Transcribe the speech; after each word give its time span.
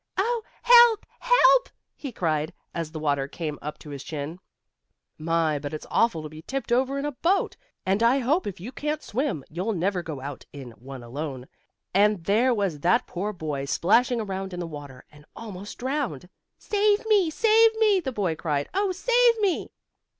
"Oh! 0.17 0.41
Help! 0.63 1.05
Help!" 1.19 1.69
he 1.95 2.11
cried, 2.11 2.53
as 2.73 2.89
the 2.91 2.97
water 2.97 3.27
came 3.27 3.59
up 3.61 3.77
to 3.77 3.91
his 3.91 4.03
chin. 4.03 4.39
My, 5.19 5.59
but 5.59 5.75
it's 5.75 5.85
awful 5.91 6.23
to 6.23 6.29
be 6.29 6.41
tipped 6.41 6.71
over 6.71 6.97
in 6.97 7.05
a 7.05 7.11
boat! 7.11 7.55
and 7.85 8.01
I 8.01 8.15
and 8.15 8.23
I 8.23 8.25
hope 8.25 8.47
if 8.47 8.59
you 8.59 8.71
can't 8.71 9.03
swim 9.03 9.43
you'll 9.47 9.73
never 9.73 10.01
go 10.01 10.19
out 10.19 10.43
in 10.51 10.71
one 10.71 11.03
alone. 11.03 11.45
And 11.93 12.23
there 12.25 12.51
was 12.51 12.79
that 12.79 13.05
poor 13.05 13.31
boy 13.31 13.65
splashing 13.65 14.19
around 14.19 14.53
in 14.55 14.59
the 14.59 14.65
water, 14.65 15.05
and 15.11 15.23
almost 15.35 15.77
drowned. 15.77 16.29
"Save 16.57 17.05
me! 17.05 17.29
Save 17.29 17.75
me!" 17.75 17.99
the 17.99 18.11
boy 18.11 18.35
cried. 18.35 18.69
"Oh, 18.73 18.91
save 18.91 19.39
me!" 19.39 19.69